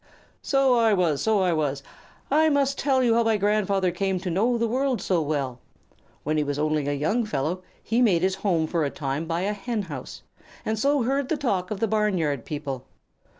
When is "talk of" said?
11.37-11.79